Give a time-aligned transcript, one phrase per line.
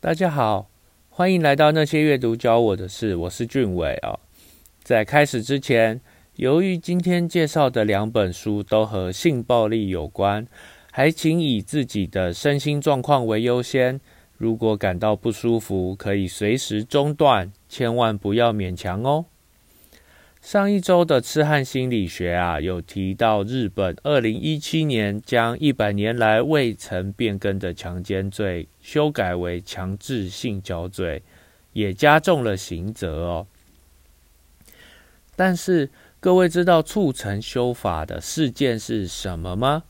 [0.00, 0.70] 大家好，
[1.08, 4.16] 欢迎来到那些阅读教我的事，我是俊伟啊。
[4.80, 6.00] 在开始之前，
[6.36, 10.46] 由于今天介绍的两本书都和性暴力有关，
[10.92, 14.00] 还请以自己的身心状况为优先。
[14.36, 19.24] 如果感到不舒服，可以随时中断，千万不要勉强哦。
[20.40, 31.22] 上一周的痴汉心理学啊，有提到日本二零一七年将一百年来未曾变更的强奸罪修改为强制性交罪，
[31.72, 33.46] 也加重了刑责哦。
[35.36, 35.90] 但是
[36.20, 39.82] 各位知道促成修法的事件是什么吗？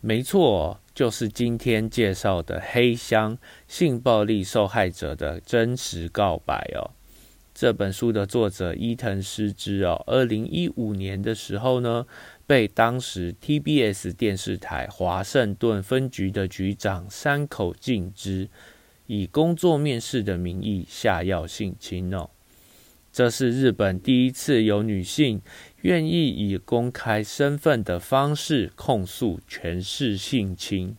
[0.00, 6.90] 没错，就是今天介绍的黑箱性暴力受害者的真实告白哦。
[7.58, 12.06] 这本书的作者伊藤诗织哦，二零一五年的时候呢，
[12.46, 18.50] 被当时 TBS 电视台华盛顿分局的局长山口敬之
[19.06, 22.28] 以工作面试的名义下药性侵哦。
[23.10, 25.40] 这是日本第一次有女性
[25.80, 30.94] 愿意以公开身份的方式控诉权势性侵，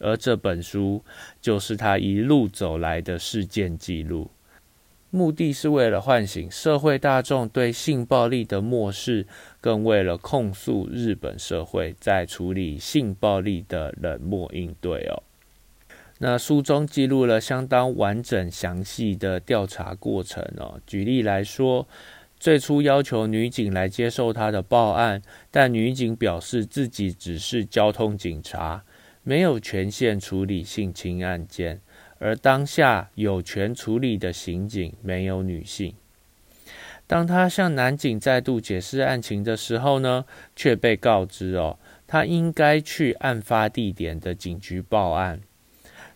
[0.00, 1.04] 而这本书
[1.40, 4.32] 就是她一路走来的事件记录。
[5.10, 9.26] 目的是为了唤醒社会大众对性暴力的漠视，
[9.60, 15.22] 更为了控诉日本社会在处理性暴力的冷漠应对哦。
[16.18, 20.80] 那书中记录了相当完整详细的调查过程哦。
[20.86, 21.86] 举例来说，
[22.38, 28.82] 最初要求女警来接受他的报案，但女警表示自己只是交通警察，
[29.22, 31.80] 没有权限处理性侵案件。
[32.18, 35.94] 而当下有权处理的刑警没有女性。
[37.06, 45.40] 当他向男警再度解释案情的时候呢，却被告知哦，他应该去案发地点的警局报案。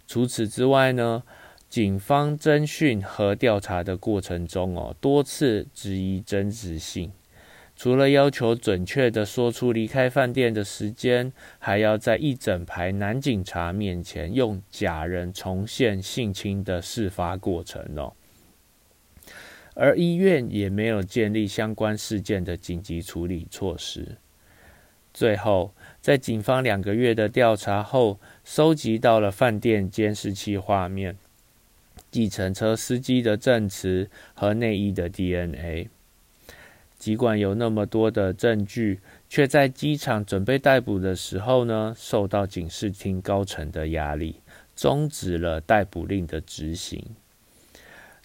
[0.06, 1.23] 除此之外呢，
[1.70, 7.11] 警方侦讯和调查的过程中哦，多次质疑真实性。
[7.83, 18.12] 除了要求准确的说出离开饭店的时间，还要在一整排男警察面前用假人重现性侵的事发过程哦。
[19.74, 24.17] 而医院也没有建立相关事件的紧急处理措施。
[25.12, 31.17] 最后，在警方两个月的调查后，收集到了饭店监视器画面、
[32.12, 35.89] 计程车司机的证词和内衣的 DNA。
[37.02, 44.36] 尽管有那么多的证据，却在机场准备逮捕的时候呢，受到警视厅高层的压力，
[44.77, 47.05] 终止了逮捕令的执行。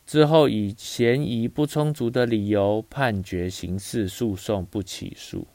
[0.06, 5.48] 之后以嫌疑不充足的理由，判决刑事诉讼不起诉。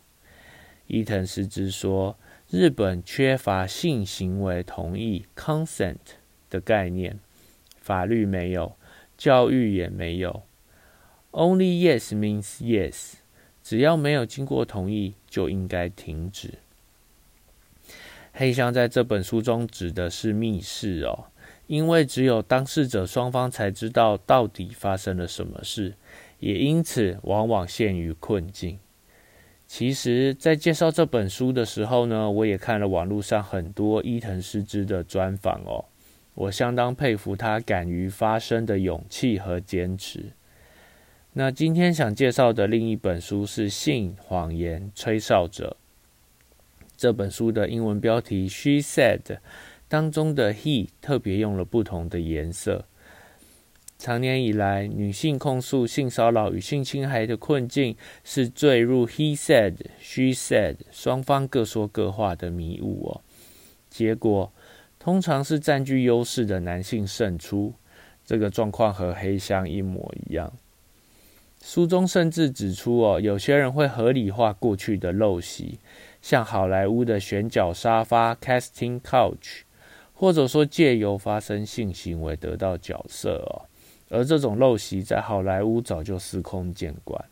[0.89, 2.19] 伊藤实之说，
[2.51, 5.95] 日本缺乏性行为同意 （consent）
[6.51, 7.21] 的概念，
[7.81, 8.75] 法律没有，
[9.17, 10.43] 教育也没有。
[11.33, 13.15] Only yes means yes，
[13.63, 16.59] 只要没有经过同意，就应该停止。
[18.33, 21.27] 黑箱在这本书中指的是密室哦，
[21.67, 25.95] 因为只有当事者双方才知道到底发生了什么事，
[26.39, 28.79] 也因此往往陷于困境。
[29.67, 35.87] 其实，在介绍这本书的时候呢，我也看了网络上很多伊藤诗织的专访哦，
[36.35, 40.33] 我相当佩服他敢于发声的勇气和坚持。
[41.35, 45.79] 那今天想介绍的另一本书是《性谎言吹哨者》。
[46.95, 49.39] 这本书的英文标题 “She Said”
[49.89, 52.85] 当中的 “he” 特别用了不同的颜色。
[53.99, 63.23] 长年以来，女性控诉性骚扰与性侵害的困境是坠入 “he said”、“she said” 双方各说各话的迷雾哦。
[63.89, 64.53] 结果
[64.99, 67.73] 通常是占据优势的男性胜出。
[68.25, 70.53] 这个状况和黑箱一模一样。
[71.65, 75.79] 书中甚至指出，哦，有些人会合理化过去的陋习，
[76.21, 79.61] 像好莱坞的选角沙发 （casting couch），
[80.13, 83.71] 或者说借由发生性行为得到角色哦。
[84.11, 87.25] 而这种陋习在好莱坞早就司空见惯。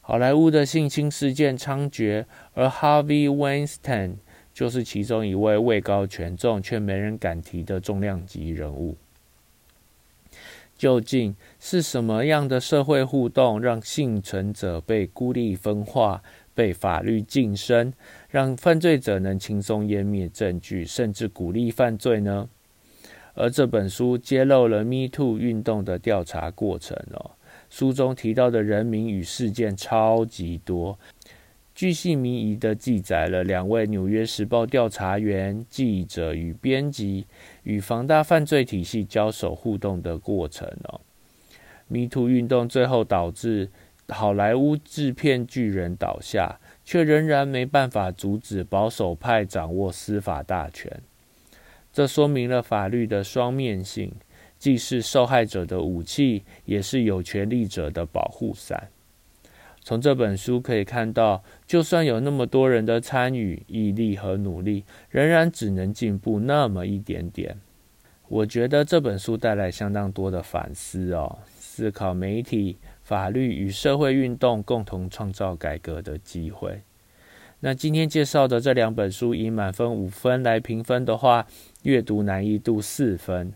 [0.00, 2.24] 好莱坞的性侵事件猖獗，
[2.54, 4.14] 而 Harvey Weinstein
[4.54, 8.96] 就是其中一位位高权重却没人敢提的重量级人物。
[10.82, 16.20] 究竟是什么样的社会互动，让幸存者被孤立分化、
[16.56, 17.92] 被法律晋升，
[18.28, 22.48] 让犯罪者能轻松湮灭证据，甚至鼓励犯罪呢？
[23.34, 27.30] 而这本书揭露了 Me Too 运动的调查过程哦。
[27.70, 30.98] 书中提到的人名与事件超级多，
[31.82, 37.26] 巨细靡遗的记载了两位《纽约时报》调查员、记者与编辑
[37.64, 41.00] 与防大犯罪体系交手互动的过程哦。
[41.88, 43.68] 迷途运动最后导致
[44.10, 51.02] 好莱坞制片巨人倒下，却仍然没办法阻止保守派掌握司法大权。
[51.92, 54.12] 这说明了法律的双面性，
[54.56, 58.88] 既是受害者的武器，也是有权利者的保护伞。
[59.84, 67.58] 从这本书可以看到，就算有那么多人的参与、毅力和努力，仍然只能进步那么一点点。
[68.28, 76.80] 我觉得这本书带来相当多的反思哦，思考媒体、法律与社会运动共同创造改革的机会。
[77.60, 81.46] 那今天介绍的这两本书，以满分五分来评分的话，
[81.82, 83.52] 阅读难易度四分。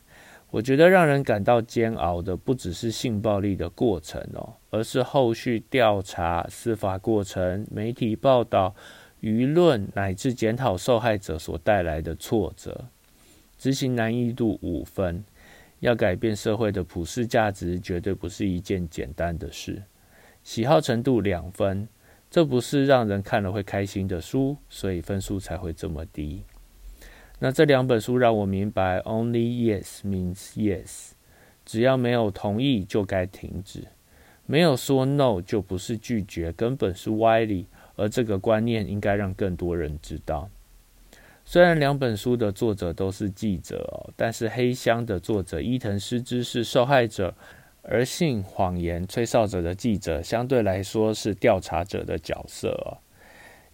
[0.51, 8.75] 我觉得让人感到煎熬的，不只是性暴力的过程哦，而是后续调查、司法过程、媒体报道、
[9.21, 12.87] 舆论乃至检讨受害者所带来的挫折。
[13.59, 15.25] 执行难易度五分，
[15.81, 19.83] 要改变社会的普世价值，绝对不是一件简单的事。
[20.43, 21.89] 喜好程度两分。
[22.29, 26.43] 这不是让人看了会开心的书，所以分数才会这么低。
[27.39, 31.11] 那这两本书让我明白，Only yes means yes，
[31.65, 33.89] 只要没有同意就该停止，
[34.47, 37.67] 没有说 no 就不是拒绝，根本是歪理。
[37.97, 40.49] 而这个观念应该让更多人知道。
[41.45, 47.35] 虽然两本书的作者都是记者哦，但是《黑箱》的作者伊藤诗织是受害者。
[47.89, 52.99] 而性谎言吹哨者的记者相对来说是调查者的角色。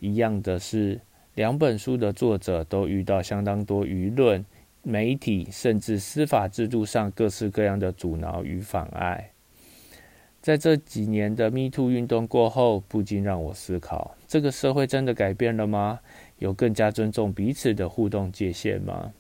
[0.01, 1.01] 一样的是，
[1.35, 4.45] 两本书的作者都遇到相当多舆论、
[4.83, 9.31] 媒体甚至司法制度上各式各样的阻挠与妨碍。
[10.43, 16.01] 在这几年的 Me Too 运动过后，不禁让我思考：这个社会真的改变了吗？
[16.39, 19.13] 有更加尊重彼此的互动界限吗？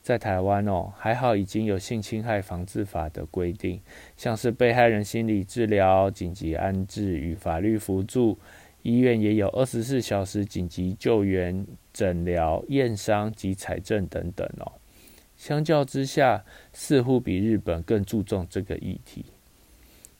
[0.00, 3.80] 在台湾哦，还好已经有性侵害防治法的规定，
[4.16, 8.38] 像是被害人心理治疗、紧急安置与法律辅助，
[8.86, 14.70] 医院也有二十四小时紧急救援、诊疗、验伤及采证等等哦。
[15.36, 19.24] 相较之下，似乎比日本更注重这个议题。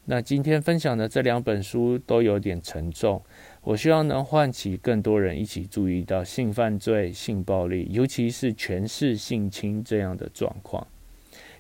[0.07, 3.23] 那今天分享的这两本书都有点沉重。
[3.63, 10.85] 我希望能唤起更多人一起注意到性犯罪、性暴力，尤其是权势性侵这样的状况。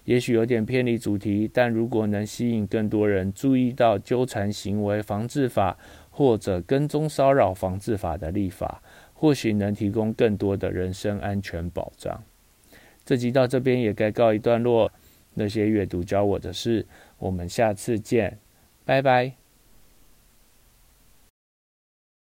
[0.04, 5.76] 也许有点偏离主题，但如果能吸引更多人注意到纠缠行为防治法
[6.16, 8.80] 或者跟踪骚扰防治法的立法，
[9.12, 12.22] 或许能提供更多的人身安全保障。
[13.04, 14.90] 这集到这边也该告一段落。
[15.34, 16.86] 那些阅读教我的事，
[17.18, 18.38] 我们下次见，
[18.86, 19.45] 拜拜。